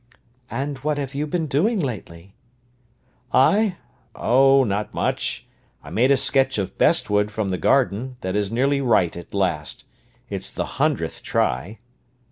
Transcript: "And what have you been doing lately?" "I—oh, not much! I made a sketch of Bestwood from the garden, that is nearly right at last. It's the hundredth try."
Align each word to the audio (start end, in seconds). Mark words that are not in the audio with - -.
"And 0.49 0.79
what 0.79 0.97
have 0.97 1.13
you 1.13 1.27
been 1.27 1.45
doing 1.45 1.79
lately?" 1.79 2.33
"I—oh, 3.31 4.63
not 4.63 4.95
much! 4.95 5.45
I 5.83 5.91
made 5.91 6.09
a 6.09 6.17
sketch 6.17 6.57
of 6.57 6.75
Bestwood 6.75 7.29
from 7.29 7.49
the 7.49 7.59
garden, 7.59 8.17
that 8.21 8.35
is 8.35 8.51
nearly 8.51 8.81
right 8.81 9.15
at 9.15 9.31
last. 9.35 9.85
It's 10.27 10.49
the 10.49 10.65
hundredth 10.81 11.21
try." 11.21 11.77